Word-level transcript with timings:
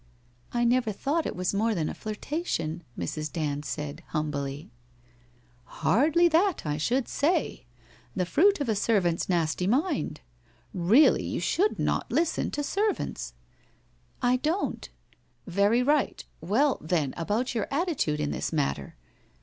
'1 0.53 0.67
never 0.67 0.91
thought 0.91 1.27
it 1.27 1.35
was 1.35 1.53
more 1.53 1.75
than 1.75 1.87
a 1.87 1.93
flirtation,' 1.93 2.81
Mrs. 2.97 3.31
Dand 3.31 3.63
said 3.65 4.01
humbly.' 4.07 4.71
Hardly 5.83 6.27
that, 6.29 6.63
I 6.65 6.77
should 6.77 7.07
say. 7.07 7.67
The 8.15 8.25
fruit 8.25 8.59
of 8.59 8.67
a 8.67 8.73
servant's 8.73 9.29
nasty 9.29 9.67
mind. 9.67 10.21
Really, 10.73 11.23
you 11.23 11.39
should 11.39 11.77
not 11.77 12.09
listen 12.11 12.49
to 12.49 12.63
servants/ 12.63 13.35
1 14.21 14.31
1 14.31 14.39
don't.'' 14.41 14.89
Very 15.45 15.83
right. 15.83 16.25
Well, 16.41 16.79
then, 16.81 17.13
about 17.15 17.53
your 17.53 17.67
attitude 17.69 18.19
in 18.19 18.31
this 18.31 18.51
matter.' 18.51 18.95